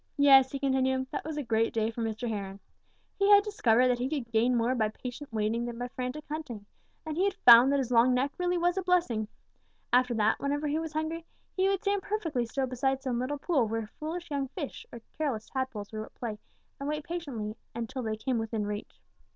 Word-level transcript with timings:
"Yes," 0.17 0.51
he 0.51 0.57
continued, 0.57 1.05
"that 1.11 1.23
was 1.23 1.37
a 1.37 1.43
great 1.43 1.71
day 1.75 1.91
for 1.91 2.01
Mr. 2.01 2.27
Heron. 2.27 2.59
He 3.19 3.29
had 3.29 3.43
discovered 3.43 3.87
that 3.89 3.99
he 3.99 4.09
could 4.09 4.31
gain 4.31 4.55
more 4.57 4.73
by 4.73 4.89
patient 4.89 5.31
waiting 5.31 5.63
than 5.65 5.77
by 5.77 5.89
frantic 5.89 6.23
hunting, 6.27 6.65
and 7.05 7.15
he 7.15 7.23
had 7.23 7.35
found 7.35 7.71
that 7.71 7.77
his 7.77 7.91
long 7.91 8.15
neck 8.15 8.31
really 8.39 8.57
was 8.57 8.77
a 8.77 8.81
blessing. 8.81 9.27
After 9.93 10.15
that, 10.15 10.39
whenever 10.39 10.65
he 10.65 10.79
was 10.79 10.93
hungry, 10.93 11.23
he 11.55 11.67
would 11.69 11.83
stand 11.83 12.01
perfectly 12.01 12.47
still 12.47 12.65
beside 12.65 13.03
some 13.03 13.19
little 13.19 13.37
pool 13.37 13.67
where 13.67 13.85
foolish 13.99 14.31
young 14.31 14.47
fish 14.47 14.87
or 14.91 15.01
careless 15.19 15.47
tadpoles 15.51 15.91
were 15.91 16.05
at 16.07 16.15
play 16.15 16.39
and 16.79 16.89
wait 16.89 17.03
patiently 17.03 17.55
until 17.75 18.01
they 18.01 18.17
came 18.17 18.39
within 18.39 18.65
reach. 18.65 19.01